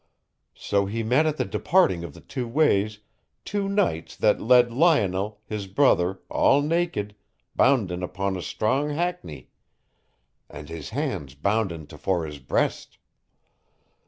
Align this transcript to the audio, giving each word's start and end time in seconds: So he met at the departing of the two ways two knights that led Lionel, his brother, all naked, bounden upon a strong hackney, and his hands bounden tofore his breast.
So 0.57 0.87
he 0.87 1.03
met 1.03 1.27
at 1.27 1.37
the 1.37 1.45
departing 1.45 2.03
of 2.03 2.15
the 2.15 2.21
two 2.21 2.47
ways 2.47 3.01
two 3.45 3.69
knights 3.69 4.15
that 4.15 4.41
led 4.41 4.71
Lionel, 4.71 5.41
his 5.45 5.67
brother, 5.67 6.21
all 6.27 6.63
naked, 6.63 7.13
bounden 7.55 8.01
upon 8.01 8.35
a 8.35 8.41
strong 8.41 8.89
hackney, 8.89 9.51
and 10.49 10.69
his 10.69 10.89
hands 10.89 11.35
bounden 11.35 11.85
tofore 11.85 12.25
his 12.25 12.39
breast. 12.39 12.97